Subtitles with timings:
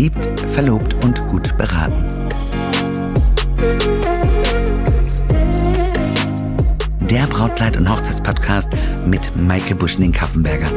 [0.00, 2.02] Verliebt, verlobt und gut beraten.
[7.10, 8.72] Der Brautkleid- und Hochzeitspodcast
[9.06, 10.70] mit Maike Buschning-Kaffenberger.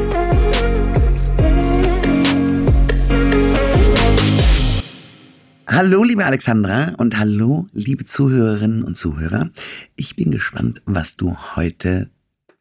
[5.67, 9.51] Hallo, liebe Alexandra und hallo, liebe Zuhörerinnen und Zuhörer.
[9.95, 12.09] Ich bin gespannt, was du heute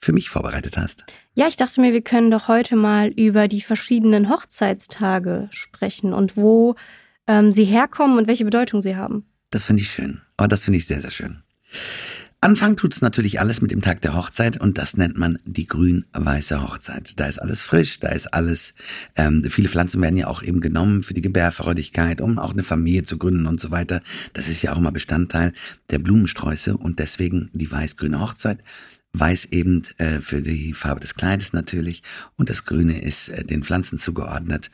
[0.03, 1.05] für mich vorbereitet hast.
[1.35, 6.37] Ja, ich dachte mir, wir können doch heute mal über die verschiedenen Hochzeitstage sprechen und
[6.37, 6.75] wo
[7.29, 9.25] ähm, sie herkommen und welche Bedeutung sie haben.
[9.51, 10.21] Das finde ich schön.
[10.37, 11.43] Aber oh, das finde ich sehr, sehr schön.
[12.41, 15.69] Anfang tut es natürlich alles mit dem Tag der Hochzeit und das nennt man die
[15.69, 17.21] grün-weiße Hochzeit.
[17.21, 18.75] Da ist alles frisch, da ist alles,
[19.15, 23.05] ähm, viele Pflanzen werden ja auch eben genommen für die Gebärfreudigkeit, um auch eine Familie
[23.05, 24.03] zu gründen und so weiter.
[24.33, 25.53] Das ist ja auch immer Bestandteil
[25.91, 28.59] der Blumensträuße und deswegen die weiß-grüne Hochzeit.
[29.13, 32.03] Weiß eben äh, für die Farbe des Kleides natürlich
[32.37, 34.71] und das Grüne ist äh, den Pflanzen zugeordnet,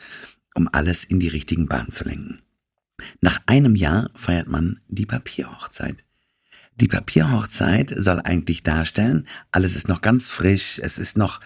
[0.54, 2.40] um alles in die richtigen Bahnen zu lenken.
[3.20, 5.96] Nach einem Jahr feiert man die Papierhochzeit.
[6.76, 11.40] Die Papierhochzeit soll eigentlich darstellen, alles ist noch ganz frisch, es ist noch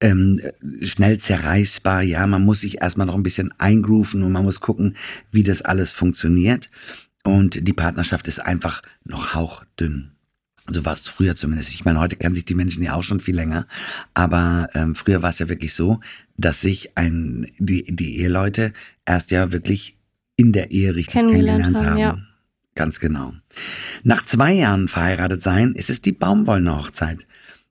[0.00, 0.40] ähm,
[0.80, 4.96] schnell zerreißbar, ja, man muss sich erstmal noch ein bisschen eingrooven und man muss gucken,
[5.30, 6.70] wie das alles funktioniert.
[7.24, 10.11] Und die Partnerschaft ist einfach noch hauchdünn.
[10.70, 11.70] So war es früher zumindest.
[11.70, 13.66] Ich meine, heute kennen sich die Menschen ja auch schon viel länger.
[14.14, 16.00] Aber ähm, früher war es ja wirklich so,
[16.36, 18.72] dass sich ein, die, die Eheleute
[19.04, 19.96] erst ja wirklich
[20.36, 21.98] in der Ehe richtig kennengelernt, kennengelernt haben.
[21.98, 22.18] Ja.
[22.74, 23.34] Ganz genau.
[24.02, 27.26] Nach zwei Jahren verheiratet sein ist es die Baumwollene-Hochzeit.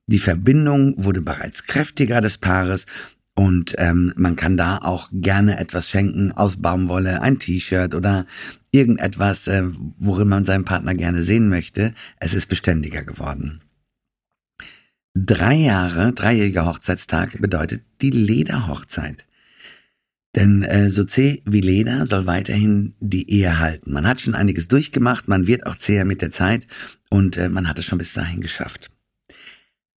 [0.06, 2.86] Die Verbindung wurde bereits kräftiger des Paares
[3.34, 8.26] und ähm, man kann da auch gerne etwas schenken aus Baumwolle, ein T-Shirt oder
[8.72, 9.64] irgendetwas, äh,
[9.98, 11.94] worin man seinen Partner gerne sehen möchte.
[12.20, 13.62] Es ist beständiger geworden.
[15.14, 19.24] Drei Jahre, dreijähriger Hochzeitstag bedeutet die Lederhochzeit.
[20.34, 23.92] Denn äh, so zäh wie Leder soll weiterhin die Ehe halten.
[23.92, 26.66] Man hat schon einiges durchgemacht, man wird auch zäher mit der Zeit
[27.10, 28.90] und äh, man hat es schon bis dahin geschafft.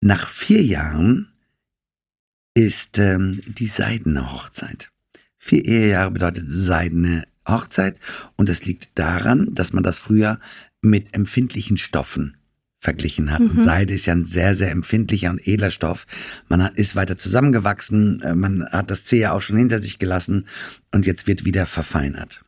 [0.01, 1.34] Nach vier Jahren
[2.55, 4.91] ist ähm, die seidene Hochzeit.
[5.39, 7.99] Vier Ehejahre bedeutet seidene Hochzeit
[8.37, 10.41] und es liegt daran, dass man das früher
[10.81, 12.37] mit empfindlichen Stoffen
[12.79, 13.41] verglichen hat.
[13.41, 13.51] Mhm.
[13.51, 16.07] Und Seide ist ja ein sehr, sehr empfindlicher und edler Stoff.
[16.49, 19.99] Man hat, ist weiter zusammengewachsen, äh, man hat das C ja auch schon hinter sich
[19.99, 20.47] gelassen
[20.93, 22.45] und jetzt wird wieder verfeinert.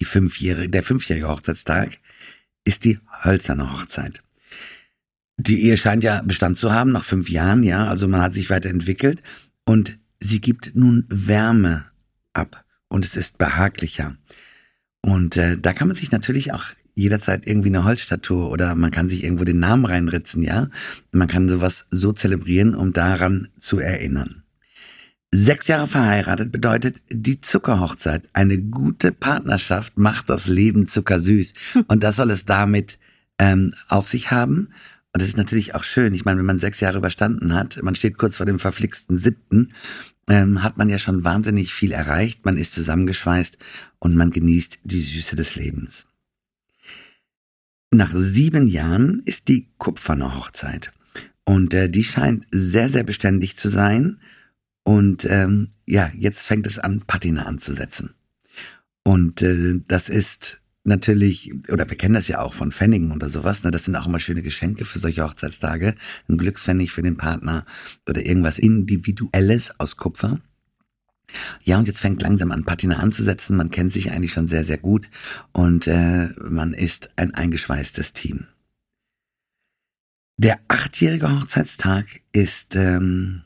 [0.00, 1.98] Die fünfjährige, der fünfjährige Hochzeitstag
[2.64, 4.22] ist die hölzerne Hochzeit.
[5.38, 8.48] Die Ehe scheint ja Bestand zu haben nach fünf Jahren, ja, also man hat sich
[8.48, 9.22] weiterentwickelt
[9.64, 11.86] und sie gibt nun Wärme
[12.32, 14.16] ab und es ist behaglicher.
[15.02, 16.64] Und äh, da kann man sich natürlich auch
[16.94, 20.68] jederzeit irgendwie eine Holzstatue oder man kann sich irgendwo den Namen reinritzen, ja.
[21.12, 24.42] Man kann sowas so zelebrieren, um daran zu erinnern.
[25.30, 28.28] Sechs Jahre verheiratet bedeutet die Zuckerhochzeit.
[28.32, 31.52] Eine gute Partnerschaft macht das Leben zuckersüß.
[31.88, 32.98] Und das soll es damit
[33.38, 34.68] ähm, auf sich haben.
[35.16, 36.12] Und das ist natürlich auch schön.
[36.12, 39.72] Ich meine, wenn man sechs Jahre überstanden hat, man steht kurz vor dem verflixten siebten,
[40.28, 42.44] ähm, hat man ja schon wahnsinnig viel erreicht.
[42.44, 43.56] Man ist zusammengeschweißt
[43.98, 46.04] und man genießt die Süße des Lebens.
[47.90, 50.92] Nach sieben Jahren ist die kupferne Hochzeit.
[51.46, 54.20] Und äh, die scheint sehr, sehr beständig zu sein.
[54.84, 58.10] Und ähm, ja, jetzt fängt es an, Patina anzusetzen.
[59.02, 63.64] Und äh, das ist natürlich, oder wir kennen das ja auch von Pfennigen oder sowas,
[63.64, 63.70] ne?
[63.70, 65.94] das sind auch immer schöne Geschenke für solche Hochzeitstage.
[66.28, 67.64] Ein Glückspfennig für den Partner
[68.08, 70.40] oder irgendwas Individuelles aus Kupfer.
[71.64, 73.56] Ja, und jetzt fängt langsam an, Patina anzusetzen.
[73.56, 75.08] Man kennt sich eigentlich schon sehr, sehr gut
[75.52, 78.46] und äh, man ist ein eingeschweißtes Team.
[80.38, 83.42] Der achtjährige Hochzeitstag ist ähm,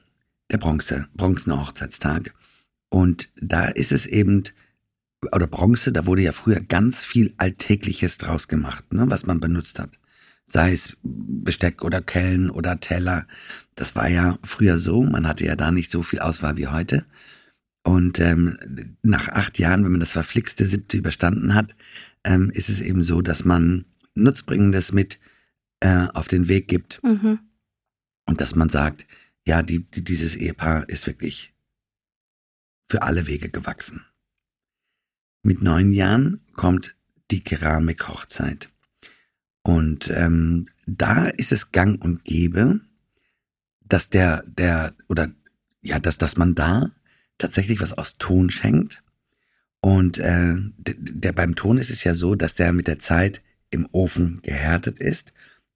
[0.50, 2.34] der Bronze, bronzene Hochzeitstag.
[2.90, 4.42] Und da ist es eben
[5.32, 9.78] oder Bronze, da wurde ja früher ganz viel Alltägliches draus gemacht, ne, was man benutzt
[9.78, 9.90] hat.
[10.46, 13.26] Sei es Besteck oder Kellen oder Teller.
[13.76, 15.04] Das war ja früher so.
[15.04, 17.06] Man hatte ja da nicht so viel Auswahl wie heute.
[17.84, 21.76] Und ähm, nach acht Jahren, wenn man das verflixte siebte überstanden hat,
[22.24, 23.84] ähm, ist es eben so, dass man
[24.14, 25.20] Nutzbringendes mit
[25.80, 27.00] äh, auf den Weg gibt.
[27.04, 27.38] Mhm.
[28.26, 29.06] Und dass man sagt,
[29.46, 31.54] ja, die, die, dieses Ehepaar ist wirklich
[32.90, 34.04] für alle Wege gewachsen.
[35.42, 36.94] Mit neun Jahren kommt
[37.30, 38.70] die Keramikhochzeit.
[39.62, 42.80] Und ähm, da ist es gang und gäbe,
[43.82, 45.30] dass der, der, oder
[45.82, 46.90] ja, dass, dass man da
[47.38, 49.02] tatsächlich was aus Ton schenkt.
[49.80, 53.42] Und äh, der, der beim Ton ist es ja so, dass der mit der Zeit
[53.70, 55.32] im Ofen gehärtet ist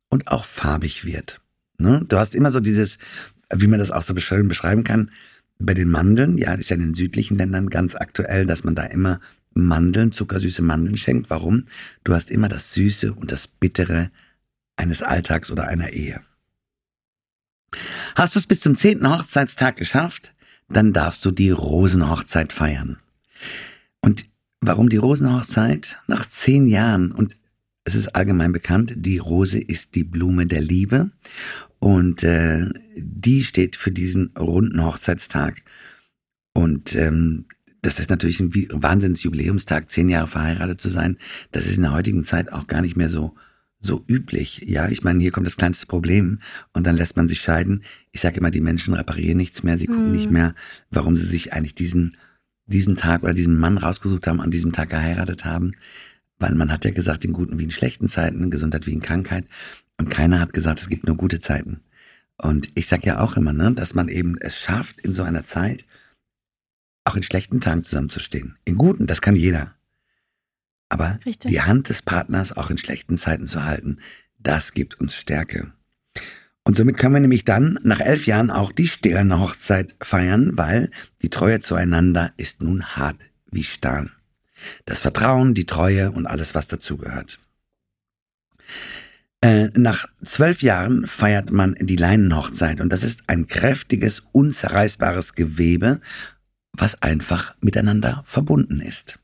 [0.09, 1.41] und auch farbig wird.
[1.79, 2.05] Ne?
[2.09, 2.99] Du hast immer so dieses,
[3.53, 5.11] wie man das auch so beschreiben kann,
[5.59, 8.85] Bei den Mandeln, ja, ist ja in den südlichen Ländern ganz aktuell, dass man da
[8.85, 9.21] immer
[9.55, 11.31] Mandeln, zuckersüße Mandeln schenkt.
[11.31, 11.67] Warum?
[12.03, 14.11] Du hast immer das Süße und das Bittere
[14.77, 16.21] eines Alltags oder einer Ehe.
[18.15, 20.35] Hast du es bis zum zehnten Hochzeitstag geschafft,
[20.69, 22.99] dann darfst du die Rosenhochzeit feiern.
[24.01, 24.27] Und
[24.61, 25.99] warum die Rosenhochzeit?
[26.07, 27.37] Nach zehn Jahren und
[27.85, 31.11] es ist allgemein bekannt, die Rose ist die Blume der Liebe
[31.79, 35.63] und äh, die steht für diesen runden Hochzeitstag.
[36.55, 37.45] Und ähm,
[37.85, 41.19] das ist natürlich ein Wahnsinnsjubiläumstag, zehn Jahre verheiratet zu sein.
[41.53, 43.35] Das ist in der heutigen Zeit auch gar nicht mehr so
[43.81, 44.63] so üblich.
[44.65, 46.39] Ja, ich meine, hier kommt das kleinste Problem
[46.73, 47.83] und dann lässt man sich scheiden.
[48.13, 50.13] Ich sage immer, die Menschen reparieren nichts mehr, sie gucken hm.
[50.13, 50.55] nicht mehr,
[50.91, 52.17] warum sie sich eigentlich diesen
[52.67, 55.73] diesen Tag oder diesen Mann rausgesucht haben, an diesem Tag geheiratet haben.
[56.39, 59.03] Weil man hat ja gesagt, in guten wie in schlechten Zeiten, in Gesundheit wie in
[59.03, 59.45] Krankheit.
[59.99, 61.81] Und keiner hat gesagt, es gibt nur gute Zeiten.
[62.37, 65.45] Und ich sag ja auch immer, ne, dass man eben es schafft, in so einer
[65.45, 65.85] Zeit
[67.05, 68.57] auch in schlechten Tagen zusammenzustehen.
[68.65, 69.75] In guten, das kann jeder.
[70.89, 71.51] Aber Richtig.
[71.51, 73.99] die Hand des Partners auch in schlechten Zeiten zu halten,
[74.39, 75.73] das gibt uns Stärke.
[76.65, 80.91] Und somit können wir nämlich dann nach elf Jahren auch die stillende Hochzeit feiern, weil
[81.21, 83.17] die Treue zueinander ist nun hart
[83.51, 84.11] wie Stahl.
[84.87, 87.39] Das Vertrauen, die Treue und alles, was dazugehört.
[89.43, 96.01] Äh, nach zwölf Jahren feiert man die Leinenhochzeit und das ist ein kräftiges, unzerreißbares Gewebe,
[96.77, 99.19] was einfach miteinander verbunden ist.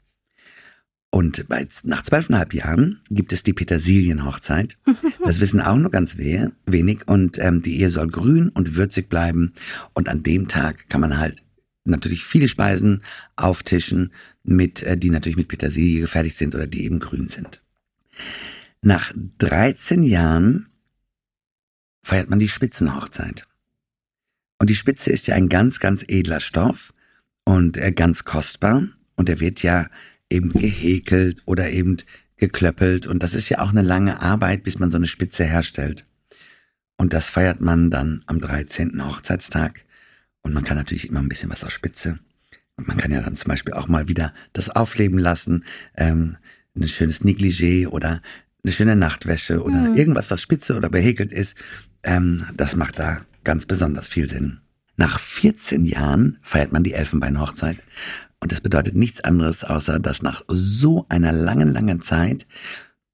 [1.10, 4.78] Und bei, nach zwölfeinhalb Jahren gibt es die Petersilienhochzeit.
[5.24, 7.06] Das wissen auch nur ganz wenig.
[7.06, 9.52] Und ähm, die Ehe soll grün und würzig bleiben.
[9.92, 11.42] Und an dem Tag kann man halt
[11.84, 13.02] natürlich viele Speisen
[13.36, 14.12] auftischen,
[14.42, 17.60] mit, äh, die natürlich mit Petersilie gefertigt sind oder die eben grün sind.
[18.82, 20.68] Nach 13 Jahren
[22.02, 23.46] feiert man die Spitzenhochzeit.
[24.58, 26.92] Und die Spitze ist ja ein ganz, ganz edler Stoff
[27.50, 28.86] und äh, ganz kostbar.
[29.16, 29.88] Und er wird ja
[30.30, 31.96] eben gehäkelt oder eben
[32.36, 33.08] geklöppelt.
[33.08, 36.06] Und das ist ja auch eine lange Arbeit, bis man so eine Spitze herstellt.
[36.96, 39.04] Und das feiert man dann am 13.
[39.04, 39.84] Hochzeitstag.
[40.42, 42.20] Und man kann natürlich immer ein bisschen was aus Spitze.
[42.76, 45.64] Man kann ja dann zum Beispiel auch mal wieder das aufleben lassen.
[45.96, 46.36] Ähm,
[46.76, 48.22] ein schönes Negligé oder
[48.62, 49.96] eine schöne Nachtwäsche oder mhm.
[49.96, 51.56] irgendwas, was spitze oder behäkelt ist.
[52.04, 54.60] Ähm, das macht da ganz besonders viel Sinn.
[55.00, 57.82] Nach 14 Jahren feiert man die Elfenbeinhochzeit.
[58.38, 62.46] Und das bedeutet nichts anderes, außer dass nach so einer langen, langen Zeit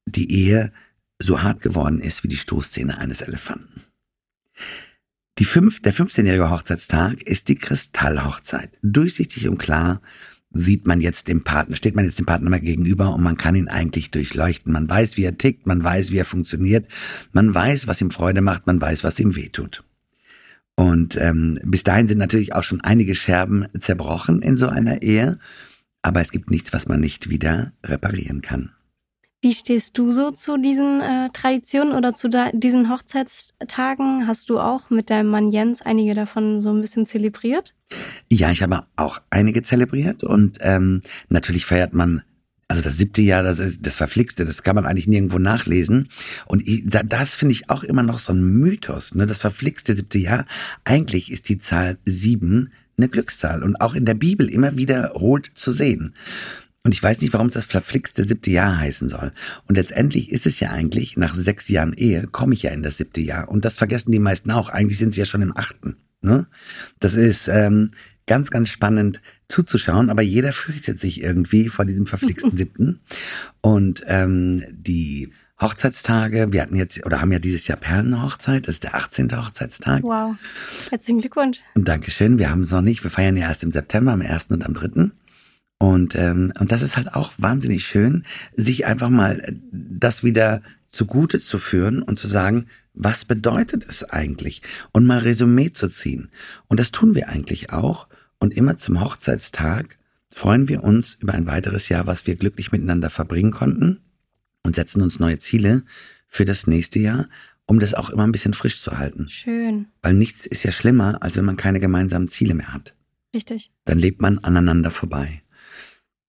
[0.05, 0.73] die Ehe
[1.17, 3.83] so hart geworden ist wie die Stoßzähne eines Elefanten.
[5.37, 8.77] Die fünf, der 15-jährige Hochzeitstag ist die Kristallhochzeit.
[8.81, 10.01] Durchsichtig und klar
[10.51, 13.55] sieht man jetzt dem Partner, steht man jetzt dem Partner mal gegenüber und man kann
[13.55, 14.73] ihn eigentlich durchleuchten.
[14.73, 16.85] Man weiß, wie er tickt, man weiß, wie er funktioniert,
[17.31, 19.85] man weiß, was ihm Freude macht, man weiß, was ihm wehtut.
[20.79, 25.39] Und ähm, bis dahin sind natürlich auch schon einige Scherben zerbrochen in so einer Ehe,
[26.03, 28.71] aber es gibt nichts, was man nicht wieder reparieren kann.
[29.41, 34.27] Wie stehst du so zu diesen äh, Traditionen oder zu diesen Hochzeitstagen?
[34.27, 37.75] Hast du auch mit deinem Mann Jens einige davon so ein bisschen zelebriert?
[38.31, 42.23] Ja, ich habe auch einige zelebriert und ähm, natürlich feiert man
[42.67, 46.09] also das siebte Jahr, das ist das Verflixte, das kann man eigentlich nirgendwo nachlesen.
[46.45, 49.15] Und das finde ich auch immer noch so ein Mythos.
[49.15, 49.25] Ne?
[49.25, 50.45] Das verflixte siebte Jahr,
[50.83, 55.71] eigentlich ist die Zahl sieben eine Glückszahl und auch in der Bibel immer wiederholt zu
[55.71, 56.13] sehen.
[56.83, 59.31] Und ich weiß nicht, warum es das verflixte siebte Jahr heißen soll.
[59.67, 62.97] Und letztendlich ist es ja eigentlich, nach sechs Jahren Ehe komme ich ja in das
[62.97, 63.49] siebte Jahr.
[63.49, 64.69] Und das vergessen die meisten auch.
[64.69, 65.97] Eigentlich sind sie ja schon im achten.
[66.21, 66.47] Ne?
[66.99, 67.91] Das ist ähm,
[68.25, 72.99] ganz, ganz spannend zuzuschauen, aber jeder fürchtet sich irgendwie vor diesem verflixten siebten.
[73.61, 78.83] Und ähm, die Hochzeitstage, wir hatten jetzt oder haben ja dieses Jahr Perlenhochzeit, das ist
[78.83, 79.29] der 18.
[79.31, 80.03] Hochzeitstag.
[80.03, 80.35] Wow.
[80.89, 81.59] Herzlichen Glückwunsch.
[81.73, 82.37] Dankeschön.
[82.37, 84.47] Wir haben es noch nicht, wir feiern ja erst im September, am 1.
[84.49, 85.11] und am 3.
[85.79, 88.23] Und, ähm, und das ist halt auch wahnsinnig schön,
[88.55, 94.61] sich einfach mal das wieder zugute zu führen und zu sagen, was bedeutet es eigentlich?
[94.91, 96.29] Und mal Resümee zu ziehen.
[96.67, 98.07] Und das tun wir eigentlich auch.
[98.39, 99.97] Und immer zum Hochzeitstag
[100.31, 104.01] freuen wir uns über ein weiteres Jahr, was wir glücklich miteinander verbringen konnten
[104.63, 105.83] und setzen uns neue Ziele
[106.27, 107.27] für das nächste Jahr,
[107.65, 109.29] um das auch immer ein bisschen frisch zu halten.
[109.29, 109.87] Schön.
[110.01, 112.93] Weil nichts ist ja schlimmer, als wenn man keine gemeinsamen Ziele mehr hat.
[113.33, 113.71] Richtig.
[113.85, 115.41] Dann lebt man aneinander vorbei.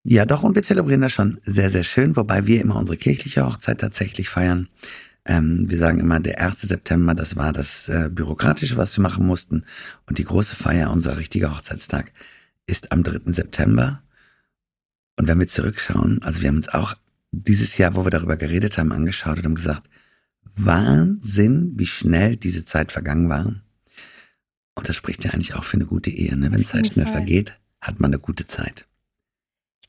[0.04, 3.44] Ja, doch, und wir zelebrieren das schon sehr, sehr schön, wobei wir immer unsere kirchliche
[3.44, 4.68] Hochzeit tatsächlich feiern.
[5.28, 6.62] Ähm, wir sagen immer, der 1.
[6.62, 9.64] September, das war das äh, Bürokratische, was wir machen mussten.
[10.06, 12.12] Und die große Feier, unser richtiger Hochzeitstag,
[12.66, 13.32] ist am 3.
[13.32, 14.02] September.
[15.16, 16.96] Und wenn wir zurückschauen, also wir haben uns auch
[17.30, 19.88] dieses Jahr, wo wir darüber geredet haben, angeschaut und haben gesagt,
[20.56, 23.54] Wahnsinn, wie schnell diese Zeit vergangen war.
[24.74, 26.36] Und das spricht ja eigentlich auch für eine gute Ehe.
[26.36, 26.50] Ne?
[26.50, 28.86] Wenn Zeit schnell vergeht, hat man eine gute Zeit.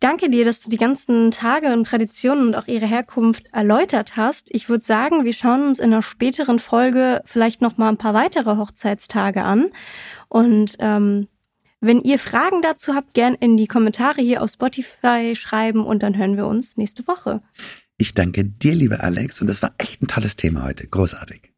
[0.01, 4.15] Ich danke dir, dass du die ganzen Tage und Traditionen und auch ihre Herkunft erläutert
[4.15, 4.47] hast.
[4.55, 8.13] Ich würde sagen, wir schauen uns in einer späteren Folge vielleicht noch mal ein paar
[8.13, 9.71] weitere Hochzeitstage an.
[10.29, 11.27] Und ähm,
[11.81, 16.17] wenn ihr Fragen dazu habt, gern in die Kommentare hier auf Spotify schreiben und dann
[16.17, 17.41] hören wir uns nächste Woche.
[17.97, 20.87] Ich danke dir, lieber Alex, und das war echt ein tolles Thema heute.
[20.87, 21.51] Großartig.